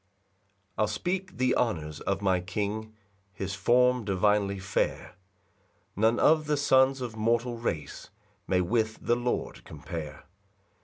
1 0.77 0.79
I'll 0.79 0.87
speak 0.87 1.37
the 1.37 1.55
honours 1.55 1.99
of 2.01 2.23
my 2.23 2.39
King, 2.39 2.95
His 3.33 3.53
form 3.53 4.03
divinely 4.03 4.57
fair; 4.57 5.13
None 5.95 6.19
of 6.19 6.47
the 6.47 6.57
sons 6.57 7.01
of 7.01 7.15
mortal 7.15 7.59
race 7.59 8.09
May 8.47 8.61
with 8.61 8.97
the 8.99 9.15
Lord 9.15 9.63
compare. 9.63 10.25